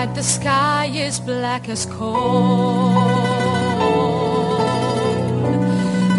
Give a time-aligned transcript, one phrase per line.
[0.00, 2.94] Outside the sky is black as coal.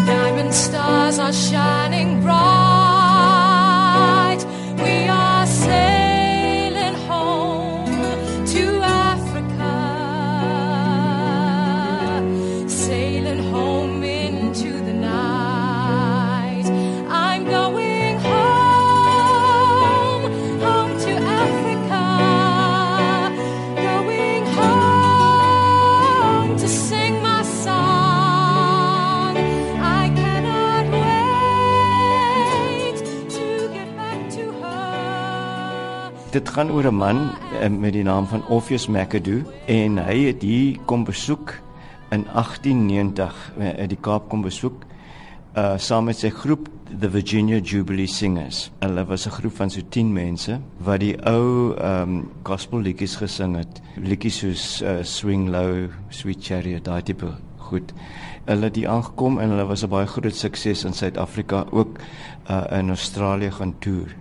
[0.06, 2.61] Diamond stars are shining bright.
[36.32, 40.42] Dit gaan oor 'n man eh, met die naam van Orpheus McAdoo en hy het
[40.42, 41.60] hier kom besoek
[42.10, 44.84] in 1890 uit die Kaap kom besoek
[45.56, 46.68] uh saam met sy groep
[47.00, 48.70] the Virginia Jubilee Singers.
[48.80, 53.56] Hulle was 'n groep van so 10 mense wat die ou um gospel liedjies gesing
[53.56, 53.82] het.
[53.96, 57.92] Liedjies soos uh, Swing Low, Sweet Chariot, daai tipe goed.
[58.46, 61.98] Hulle het hier aangekom en hulle was 'n baie groot sukses in Suid-Afrika, ook
[62.50, 64.14] uh in Australië gaan toer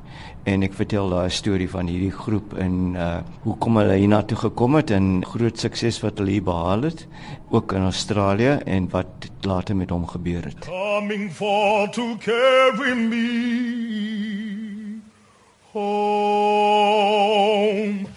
[0.43, 4.91] en ek vertel daai storie van hierdie groep en uh hoekom hulle hiernatoe gekom het
[4.91, 7.07] en groot sukses wat hulle hier behaal het
[7.49, 10.65] ook in Australië en wat later met hom gebeur het.
[10.65, 15.01] coming for to carry me
[15.73, 18.07] home.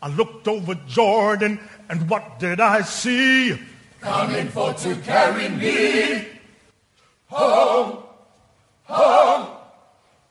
[0.00, 3.58] I looked over Jordan, and what did I see?
[4.00, 6.28] Coming for to carry me.
[7.26, 8.04] home.
[8.84, 9.48] Home,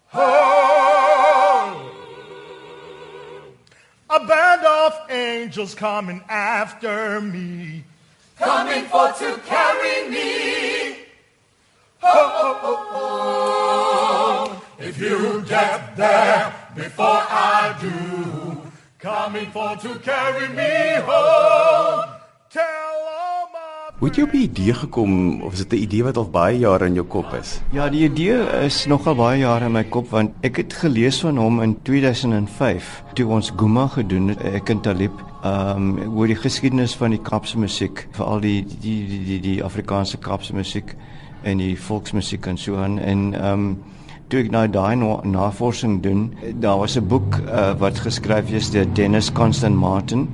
[0.07, 1.91] home.
[4.09, 7.83] A band of angels coming after me.
[8.39, 10.99] Coming for to carry me.
[12.01, 13.38] Home.
[14.79, 18.61] If you get there before I do,
[18.97, 22.16] coming for to carry me home.
[23.98, 26.58] Hoe het jy op die idee gekom of is dit 'n idee wat al baie
[26.59, 27.62] jare in jou kop is?
[27.72, 31.38] Ja, die idee is nogal baie jare in my kop want ek het gelees van
[31.38, 35.12] hom in 2005 toe ons Guma gedoen het ek en Talib
[35.44, 40.18] um oor die geskiedenis van die Kaapse musiek, veral die die die die, die Afrikaanse
[40.18, 40.96] Kaapse musiek
[41.41, 43.78] en die volksmusiek en so aan en um
[44.28, 48.69] toe ek nou daai na, navorsing doen, daar was 'n boek uh, wat geskryf is
[48.69, 50.28] deur Dennis Constant Martin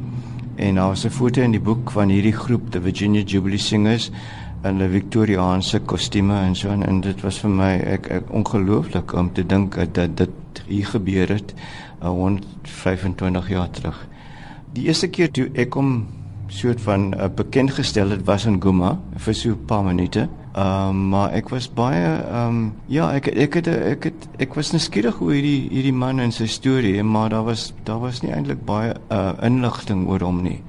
[0.55, 4.11] en daar was 'n foto in die boek van hierdie groep, the Virginia Jubilee Singers
[4.63, 9.13] in 'n Victoriaanse kostuums en so aan en dit was vir my ek, ek ongelooflik
[9.13, 10.29] om te dink dat dit,
[10.67, 11.53] hier gebeur het
[12.01, 14.07] uh, 125 jaar terug.
[14.73, 16.07] Die eerste keer toe ek hom
[16.47, 20.29] soort van uh, bekend gestel het was in Guma vir so 'n paar minute.
[20.53, 24.53] Ehm um, maar ek was baie ehm um, ja, ek ek het ek het ek
[24.53, 28.29] was nuuskierig oor hierdie hierdie man en sy storie, maar daar was daar was nie
[28.35, 30.59] eintlik baie uh, inligting oor hom nie.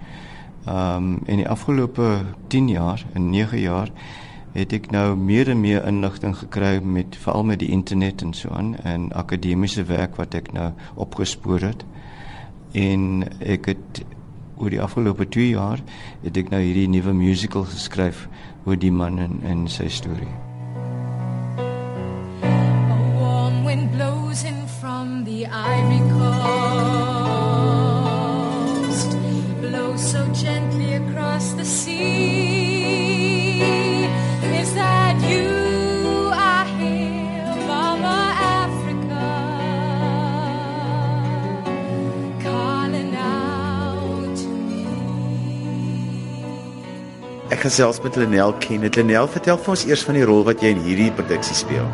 [0.64, 3.92] Ehm um, in die afgelope 10 jaar, in 9 jaar
[4.54, 8.56] het ek nou meer en meer inligting gekry met veral met die internet en so
[8.56, 11.84] aan en akademiese werk wat ek nou opgespoor het.
[12.72, 14.04] En ek het
[14.56, 15.82] oor die afgelope 2 jaar
[16.22, 18.26] het ek nou hierdie nuwe musical geskryf
[18.64, 20.30] oor die man en, en sy storie.
[22.44, 26.53] A warm wind blows in from the Ivory Coast,
[47.52, 48.96] Ek gesels met Lenel Kenneth.
[48.96, 51.84] Lenel, vertel vir ons eers van die rol wat jy in hierdie produksie speel.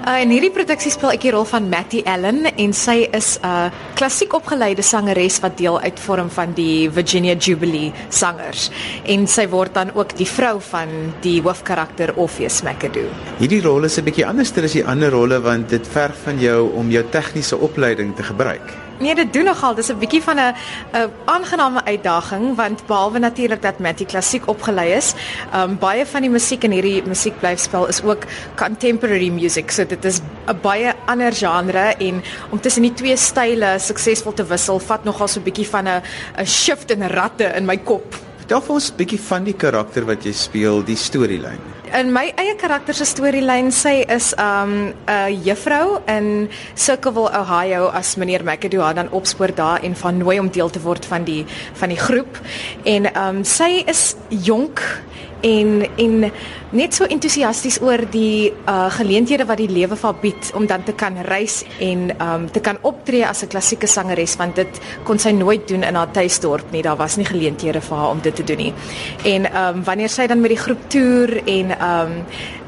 [0.00, 3.44] Uh, in hierdie produksie speel ek die rol van Matty Allen en sy is 'n
[3.44, 8.70] uh, klassiek opgeleide sangeres wat deel uitvorm van die Virginia Jubilee sangers
[9.04, 10.88] en sy word dan ook die vrou van
[11.20, 13.12] die hoofkarakter Orpheus McAdoo.
[13.38, 16.72] Hierdie rol is 'n bietjie anders as die ander rolle want dit verg van jou
[16.72, 18.83] om jou tegniese opleiding te gebruik.
[18.98, 19.74] Nee, dit doen nogal.
[19.74, 20.54] Dis 'n bietjie van 'n
[20.92, 25.14] 'n aangename uitdaging want behalwe natuurlik dat Matty klassiek opgelei is,
[25.54, 28.22] um baie van die musiek in hierdie musiekblyfspel is ook
[28.56, 29.70] contemporary music.
[29.70, 34.44] So dit is 'n baie ander genre en om tussen die twee style suksesvol te
[34.44, 36.02] wissel vat nogal so 'n bietjie van 'n
[36.38, 38.14] 'n shift in ratte in my kop.
[38.36, 41.73] Vertel vir ons 'n bietjie van die karakter wat jy speel, die storielyn.
[41.94, 48.16] In my eie karakter se storielyn sy is um 'n juffrou in Circleville, Ohio as
[48.16, 51.46] meneer McAdoo haar dan opspoor daar en van nooi om deel te word van die
[51.74, 52.40] van die groep.
[52.84, 54.82] En um sy is jonk
[55.44, 56.32] en en
[56.74, 60.94] net so entoesiasties oor die uh geleenthede wat die lewe vir bied om dan te
[60.96, 65.30] kan reis en um te kan optree as 'n klassieke sangeres want dit kon sy
[65.30, 66.82] nooit doen in haar tuisdorp nie.
[66.82, 68.74] Daar was nie geleenthede vir haar om dit te doen nie.
[69.24, 72.24] En um wanneer sy dan met die groep toer en um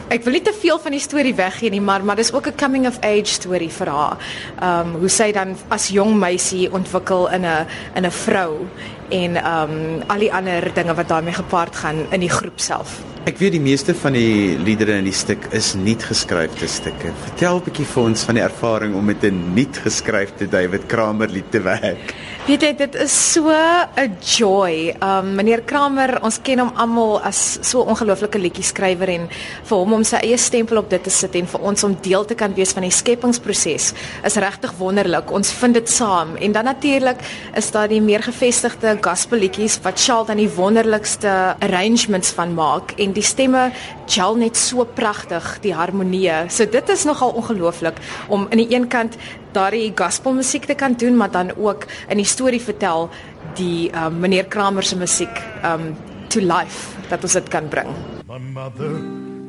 [0.07, 2.57] Ek wil nie te veel van die storie weggee nie, maar maar dis ook 'n
[2.57, 4.17] coming of age storie vir haar.
[4.63, 8.69] Um hoe sy dan as jong meisie ontwikkel in 'n in 'n vrou
[9.09, 13.01] en um al die ander dinge wat daarmee gepaard gaan in die groep self.
[13.27, 17.11] Ek weet die meeste van die liedere in die stuk is nie geskryfde stukke.
[17.25, 21.29] Vertel 'n bietjie vir ons van die ervaring om met 'n nie geskryfde David Kramer
[21.29, 22.15] lied te werk.
[22.47, 24.95] Jy, dit is so 'n joy.
[25.03, 29.29] Um meneer Kramer, ons ken hom almal as so 'n ongelooflike liedjie-skrywer en
[29.65, 32.25] vir hom om sy eie stempel op dit te sit en vir ons om deel
[32.25, 33.95] te kan wees van die skepingsproses
[34.25, 35.33] is regtig wonderlik.
[35.33, 36.37] Ons vind dit saam.
[36.37, 37.19] En dan natuurlik
[37.57, 43.13] is daar die meer gevestigde gospelliedjies wat Charles dan die wonderlikste arrangements van maak en
[43.13, 43.73] die stemme
[44.07, 46.31] gel net so pragtig, die harmonie.
[46.49, 47.99] So dit is nogal ongelooflik
[48.29, 49.17] om aan die een kant
[49.53, 53.11] daardie gospelmusiek te kan doen, maar dan ook in die storie vertel
[53.57, 55.95] die um, meneer Kramer se musiek um
[56.29, 57.89] to life dat ons dit kan bring.
[58.29, 58.99] My mother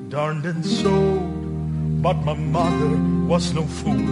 [0.10, 2.96] darned and sewed, but my mother
[3.28, 4.06] was no fool.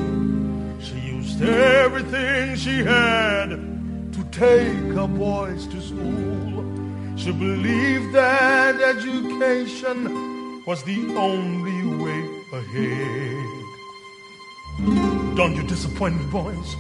[0.82, 3.50] She used everything she had
[4.12, 6.64] to take her boys to school.
[7.16, 10.35] She believed that education
[10.66, 13.66] was the only way ahead.
[15.36, 16.76] Don't you disappoint me, boys.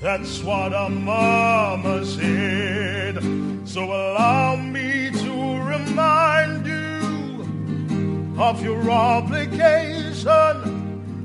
[0.00, 3.22] That's what our mama said.
[3.66, 10.24] So allow me to remind you of your obligation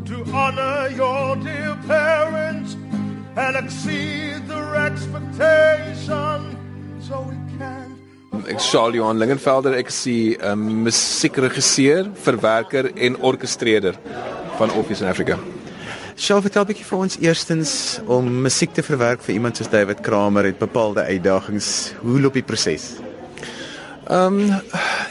[0.05, 2.75] to honor your dear parents
[3.35, 6.57] and exceed their expectation
[7.01, 7.23] so
[8.49, 13.99] Ek Charles Johan Lingenvelder, ek is die um, musiekregisseur, verwerker en orkestreerder
[14.57, 15.35] van Office in Africa.
[16.17, 17.73] Sjoe, vertel 'n bietjie vir ons eerstens
[18.09, 21.93] om musiek te verwerk vir iemand soos David Kramer het bepaalde uitdagings.
[22.01, 22.97] Hoe loop die proses?
[24.09, 24.61] Ehm um,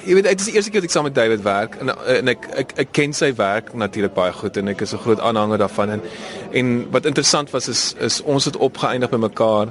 [0.02, 2.29] jy weet dit is die eerste keer wat ek saam met David werk en en
[2.35, 5.58] ek ek ek ken sy werk natuurlik baie goed en ek is 'n groot aanhanger
[5.58, 6.02] daarvan en
[6.52, 9.70] en wat interessant was is is ons het opgeëindig by mekaar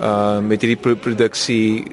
[0.00, 1.84] uh met hierdie pro produksie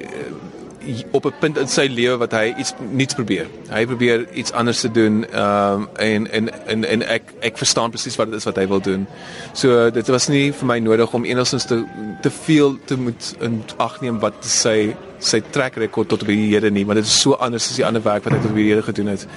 [1.11, 3.47] op 'n punt in sy lewe wat hy iets nuuts probeer.
[3.69, 7.89] Hy probeer iets anders te doen ehm um, en en en en ek ek verstaan
[7.89, 9.07] presies wat dit is wat hy wil doen.
[9.53, 11.83] So dit was nie vir my nodig om enigstens te
[12.21, 16.53] te veel te moet in ag neem wat sy sy track record tot op die
[16.53, 18.55] hede nie, want dit is so anders as die ander werk wat hy tot op
[18.55, 19.27] die hede gedoen het.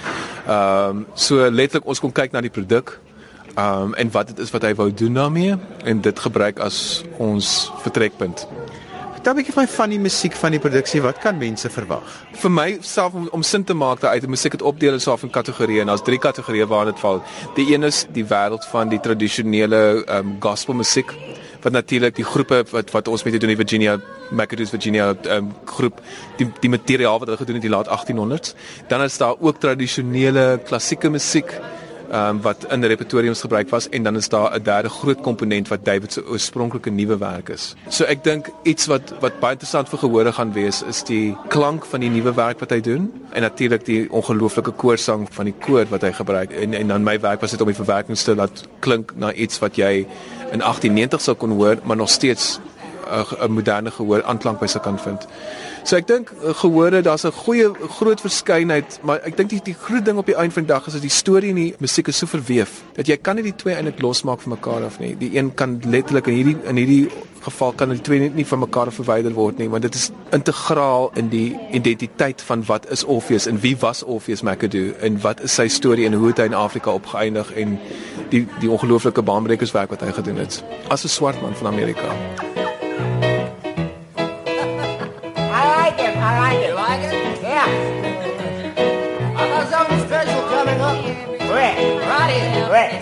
[0.46, 2.98] Ehm um, so letterlik ons kon kyk na die produk
[3.54, 7.04] ehm um, en wat dit is wat hy wou doen daarmee en dit gebruik as
[7.16, 8.48] ons vertrekpunt.
[9.26, 11.00] Vertel 'n bietjie van van die musiek van die produksie.
[11.02, 12.02] Wat kan mense verwag?
[12.32, 15.00] Vir my self om, om sin te maak daai uit die musiek het opdeel in
[15.00, 17.22] so 'n kategorieë en daar's drie kategorieë waarin dit val.
[17.56, 21.10] Die een is die wêreld van die tradisionele um, gospel musiek
[21.62, 23.98] wat natuurlik die groepe wat wat ons met doen in Virginia
[24.30, 26.00] McAdoo's Virginia um, groep
[26.36, 28.54] die die materiaal wat hulle gedoen het in die laat 1800s.
[28.88, 31.60] Dan is daar ook tradisionele klassieke musiek
[32.12, 35.84] um, wat in repertoriums gebruik was en dan is daar 'n derde groot komponent wat
[35.84, 37.74] David se oorspronklike nuwe werk is.
[37.88, 41.84] So ek dink iets wat wat baie interessant vir gehore gaan wees is die klank
[41.84, 45.86] van die nuwe werk wat hy doen en natuurlik die ongelooflike koorsang van die koor
[45.88, 48.68] wat hy gebruik en en dan my werk was dit om die verwerkings te laat
[48.80, 50.06] klink na iets wat jy
[50.52, 52.60] in 1890 sou kon hoor maar nog steeds
[53.40, 55.26] 'n moderne gehoor aanklank by sy kan vind.
[55.86, 59.74] So ek dink eh, gehore daar's 'n goeie groot verskeidenheid, maar ek dink die, die
[59.74, 62.08] groot ding op die einde van die dag is dat die storie en die musiek
[62.08, 65.14] is so verweef dat jy kan nie die twee eintlik losmaak van mekaar af nie.
[65.14, 67.08] Die een kan letterlik in hierdie in hierdie
[67.40, 71.12] geval kan die twee net nie van mekaar verwyder word nie, want dit is integraal
[71.14, 75.54] in die identiteit van wat is Orpheus en wie was Orpheus McAdoo en wat is
[75.54, 77.78] sy storie en hoe het hy in Afrika opgeëindig en
[78.30, 82.45] die die ongelooflike baanbrekerswerk wat hy gedoen het as 'n swart man van Amerika.
[92.68, 92.96] Wait.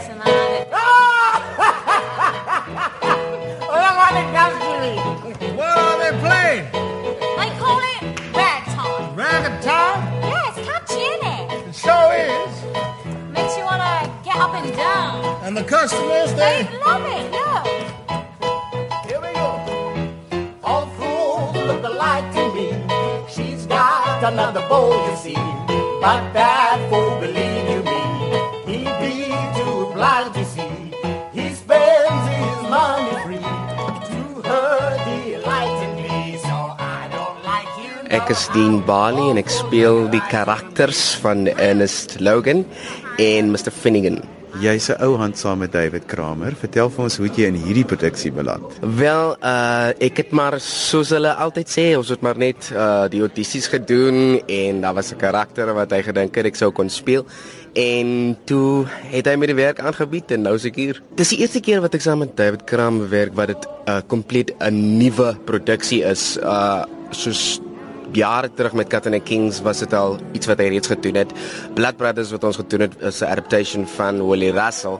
[5.56, 6.64] What are they playing?
[6.72, 8.02] They call it
[8.36, 9.16] ragtime.
[9.16, 10.00] Ragtime?
[10.22, 11.68] Yeah, it's catchy, isn't it?
[11.68, 12.54] It sure is.
[13.32, 15.24] Makes you want to get up and down.
[15.44, 16.78] And the customers, They they...
[16.84, 17.43] love it, look.
[24.24, 25.40] Another boy, you see.
[26.00, 28.02] But that fool, believe you me,
[28.68, 30.92] he be too blind to see.
[31.32, 33.52] He spends his money free
[34.10, 36.38] to her delight in me.
[36.38, 42.20] So I don't like you is Dean Bali en ek speel die karakters van Ernest
[42.20, 42.64] Logan
[43.18, 44.22] en Mr Finnegan.
[44.62, 46.54] Jy's 'n ou hand saam met David Kramer.
[46.54, 48.62] Vertel vir ons hoe jy in hierdie produksie beland?
[48.80, 53.20] Wel, uh ek het maar soos hulle altyd sê, ons het maar net uh die
[53.20, 57.26] audisies gedoen en daar was 'n karakter wat hy gedink het ek sou kon speel.
[57.74, 61.02] En toe het hy my die werk aangebied en nou is ek hier.
[61.16, 64.00] Dis die eerste keer wat ek saam met David Kramer werk wat dit 'n uh,
[64.06, 66.38] kompleet 'n nuwe produksie is.
[66.38, 67.60] Uh soos
[68.16, 71.32] jare terug met Cat and Kings was dit al iets wat hy reeds gedoen het.
[71.74, 74.98] Blood Brothers wat ons gedoen het is 'n adaptation van Willie Russell.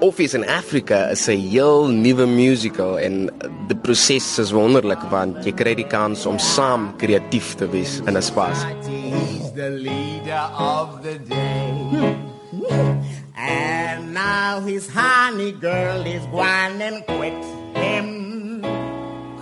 [0.00, 3.30] Office in Africa is 'n heel nuwe musical en
[3.68, 8.16] die proses is wonderlik want jy kry die kans om saam kreatief te wees in
[8.16, 8.64] 'n spas.
[13.36, 18.62] And now his honey girl is and quit him.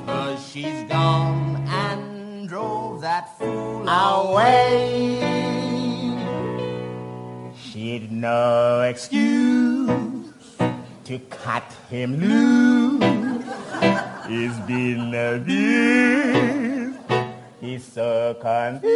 [0.07, 5.21] Cause she's gone and drove that fool away.
[7.57, 10.33] She'd no excuse
[11.05, 13.05] to cut him loose.
[14.26, 16.99] He's been abused.
[17.61, 18.95] He's so confused.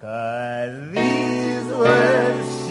[0.00, 2.63] Cause these words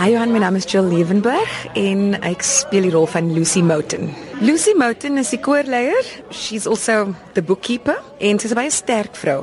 [0.00, 4.06] Hi Johan, my naam is Jill Levenberg en ek speel die rol van Lucy Moten.
[4.40, 6.08] Lucy Moten is die koorleier.
[6.32, 9.42] She's also the bookkeeper en sy's baie sterk vrou.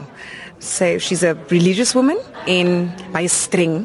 [0.58, 2.18] So she's a religious woman
[2.50, 3.84] en baie streng.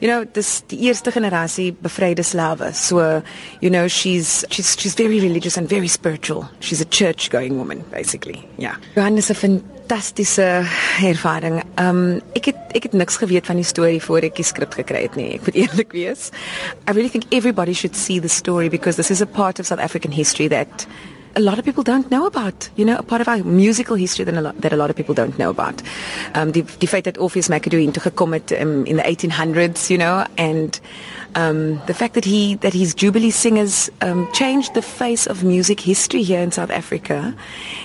[0.00, 2.72] You know, dis die eerste generasie bevryde slawe.
[2.72, 3.20] So,
[3.60, 6.48] you know, she's she's she's very religious and very spiritual.
[6.60, 8.40] She's a church-going woman basically.
[8.56, 8.78] Ja.
[8.96, 10.66] Johan is 'n fantastiese
[11.02, 11.62] ervaring.
[11.78, 15.04] Um ek het ek het niks geweet van die storie voor ek die skrip gekry
[15.06, 15.36] het nie.
[15.38, 16.30] Ek moet eerlik wees.
[16.88, 19.80] I really think everybody should see the story because this is a part of South
[19.80, 20.86] African history that
[21.36, 22.68] a lot of people don't know about.
[22.76, 24.96] You know, a part of our musical history that a lot, that a lot of
[24.96, 25.82] people don't know about.
[26.34, 29.98] Um, die die feit dat Orpheus McAdoo into gekom het um, in the 1800s, you
[29.98, 30.80] know, and
[31.36, 35.80] um, the fact that he that his Jubilee singers um, changed the face of music
[35.80, 37.34] history here in South Africa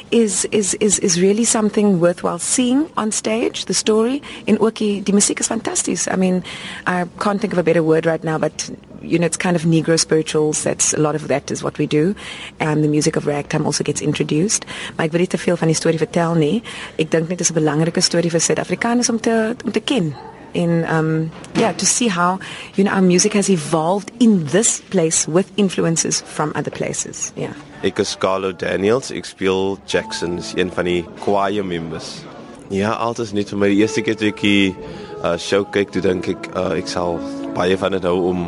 [0.10, 3.66] is is is is really something worthwhile seeing on stage.
[3.66, 6.08] The story in Oki, die musiek is fantasties.
[6.08, 6.44] I mean,
[6.88, 9.64] I can't think of a better word right now, but you know, it's kind of
[9.64, 10.64] Negro spirituals.
[10.64, 12.16] That's a lot of that is what we do.
[12.60, 14.66] And the music of ragtime also gets introduced.
[14.96, 16.64] Maar ek wil nie te veel van die storie vertel nie.
[16.96, 20.16] Ek dink net dit is 'n belangrike storie vir Suid-Afrikaners om te om te ken.
[20.54, 22.40] In um yeah, to see how
[22.76, 27.32] you know our music has evolved in this place with influences from other places.
[27.36, 27.54] Yeah.
[27.84, 32.22] Ek is Carlo Daniels, ek speel Jackson, is een van die choir members.
[32.70, 34.76] Ja, altyd net vir my die eerste keer toe ek die
[35.24, 37.18] uh, show kyk, toe dink ek uh, ek sal
[37.56, 38.46] baie van dit hou om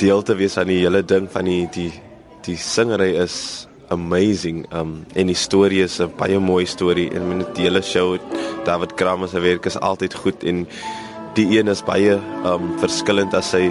[0.00, 1.90] deel te wees aan die hele ding van die die
[2.46, 4.64] die singery is amazing.
[4.72, 8.18] Um en die storie is 'n baie mooi storie en met die hele show
[8.64, 10.66] David Kramer se werk is altyd goed en
[11.36, 13.66] die een is baie um verskillend as sy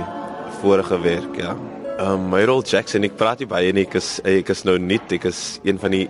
[0.61, 1.53] vorige werk, ja.
[2.01, 5.11] Um my rol Jackson, ek praat nie baie nie, ek is ek is nou nuut,
[5.13, 6.07] ek is een van die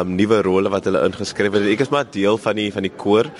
[0.00, 1.68] um nuwe rolle wat hulle ingeskryf het.
[1.74, 3.30] Ek is maar deel van die van die koor.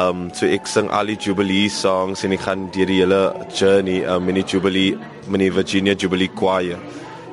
[0.00, 3.22] Um so ek sing al die Jubilee songs en ek gaan deur die hele
[3.54, 4.96] journey um in die Jubilee,
[5.30, 6.82] in die Virginia Jubilee Choir.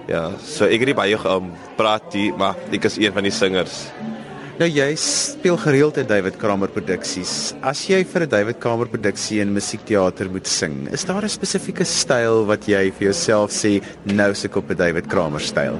[0.07, 1.49] Ja, so ek het nie baie um
[1.79, 3.87] praat nie, maar ek is een van die singers.
[4.57, 7.53] Nou jy speel gereeld in David Kramer produksies.
[7.61, 11.85] As jy vir 'n David Kramer produksie in musiekteater moet sing, is daar 'n spesifieke
[11.85, 15.77] styl wat jy vir jouself sê nou se ek op 'n David Kramer styl?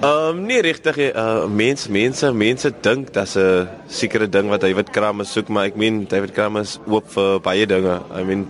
[0.00, 4.90] Ehm um, nie regtig uh mense mense mense dink dat's 'n sekere ding wat David
[4.90, 8.00] Kramer soek, maar ek meen David Kramer is oop vir baie dinge.
[8.16, 8.46] I mean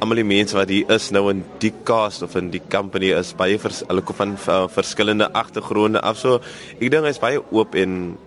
[0.00, 3.32] almal die mense wat hier is nou in die cast of in die company is
[3.32, 6.18] baie vers, hulle kom van uh, verskillende agtergronde af.
[6.18, 6.40] So
[6.80, 8.18] ek dink hy's baie oop en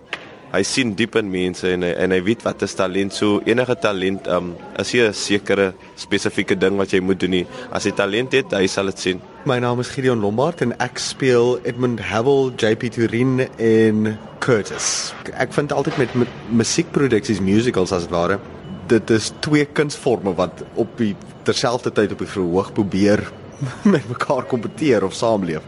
[0.54, 3.14] hy sien diep in mense en hy, en hy weet wat is talent.
[3.16, 7.46] So enige talent um is hier 'n sekere spesifieke ding wat jy moet doen nie.
[7.72, 9.22] As jy talent het, hy sal dit sien.
[9.46, 15.14] My naam is Gideon Lombard en ek speel Edmund Havel, JP Turin en Curtis.
[15.34, 18.40] Ek vind altyd met, met musiekproduksies, musicals as dit ware,
[18.88, 23.24] dit is twee kunsforme wat op die terselfdertyd op die verhoog probeer
[23.94, 25.62] met mekaar kompeteer of saamleef.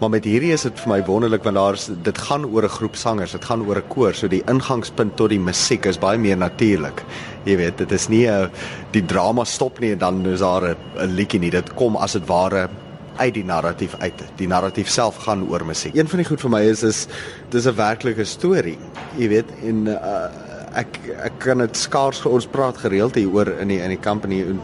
[0.00, 2.96] Maar met hierdie is dit vir my wonderlik want daar's dit gaan oor 'n groep
[2.96, 6.36] sangers, dit gaan oor 'n koor, so die ingangspunt tot die musiek is baie meer
[6.36, 7.04] natuurlik.
[7.44, 8.50] Jy weet, dit is nie 'n
[8.92, 11.50] die drama stop nie en dan is daar 'n liedjie nie.
[11.50, 12.68] Dit kom as dit ware
[13.16, 14.22] uit die narratief uit.
[14.36, 15.94] Die narratief self gaan oor musiek.
[15.94, 17.06] Een van die goed vir my is is
[17.50, 18.78] dis 'n werklike storie.
[19.16, 20.28] Jy weet, en uh,
[20.74, 24.40] ek ek kan dit skaars ons praat gereeld hier oor in die in die company
[24.42, 24.60] en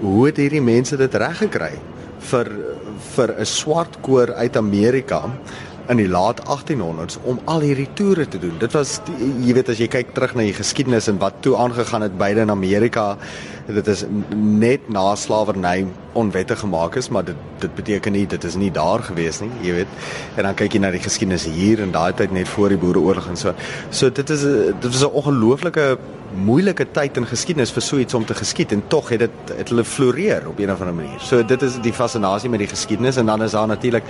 [0.00, 1.72] hoe het hierdie mense dit reg gekry
[2.30, 2.50] vir
[3.14, 5.22] vir 'n swart koor uit Amerika
[5.92, 8.56] in die laat 1800s om al hierdie toere te doen.
[8.58, 11.56] Dit was die, jy weet as jy kyk terug na die geskiedenis en wat toe
[11.60, 13.14] aangegaan het beide in Amerika,
[13.66, 15.86] dit is net na slawerny
[16.16, 19.76] onwettig gemaak is, maar dit dit beteken nie dit is nie daar gewees nie, jy
[19.78, 19.94] weet.
[20.36, 23.30] En dan kyk jy na die geskiedenis hier en daai tyd net voor die boereoorlog
[23.32, 23.54] en so.
[23.90, 25.98] So dit is dit was 'n ongelooflike
[26.34, 29.68] moeilike tyd in geskiedenis vir so iets om te geskied en tog het dit het
[29.68, 31.20] hulle floreer op 'n of ander manier.
[31.20, 34.04] So dit is die fascinasie met die geskiedenis en dan is daar natuurlik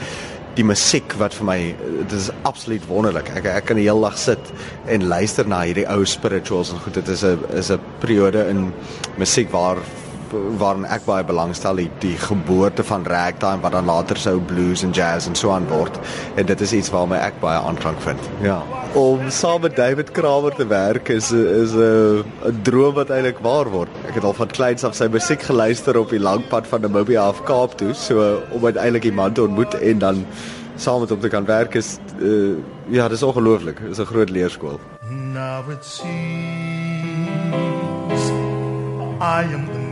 [0.54, 3.30] die musiek wat vir my dit is absoluut wonderlik.
[3.38, 4.52] Ek ek kan die hele dag sit
[4.90, 6.94] en luister na hierdie ou spirituals en goed.
[6.94, 8.72] Dit is 'n is 'n periode in
[9.18, 9.78] musiek waar
[10.60, 14.94] waarin ek baie belangstel die, die geboorte van ragtime wat dan later sou blues en
[14.96, 15.98] jazz en so aan word
[16.36, 18.30] en dit is iets waarmee ek baie aanklank vind.
[18.44, 18.62] Ja.
[18.98, 23.70] Om saam met David Kramer te werk is is 'n 'n droom wat eintlik waar
[23.70, 23.90] word.
[24.08, 27.22] Ek het al van kleins af sy musiek geluister op die lang pad van Namibia
[27.22, 30.26] af Kaap toe, so om uiteindelik die man te ontmoet en dan
[30.76, 32.56] saam met hom te kan werk is uh,
[32.88, 33.80] ja, dis ongelooflik.
[33.88, 34.80] Dis 'n groot leerskool.
[35.34, 36.84] Now it seems
[39.20, 39.83] I am the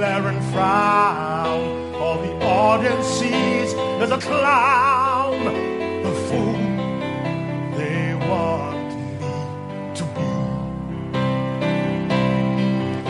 [0.00, 5.44] glare frown, all the audience sees is a clown,
[6.04, 6.60] the fool
[7.76, 8.90] they want
[9.20, 9.28] me
[9.98, 10.32] to be.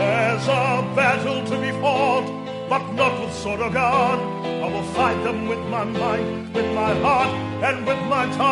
[0.01, 2.27] There's a battle to be fought,
[2.67, 4.19] but not with sword or gun.
[4.61, 7.33] I will fight them with my mind, with my heart,
[7.67, 8.51] and with my tongue.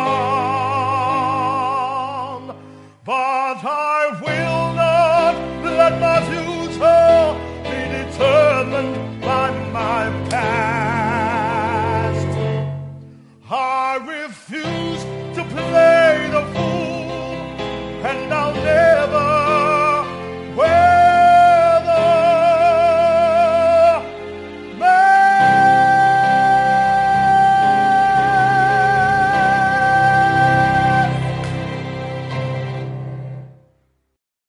[3.04, 3.79] But I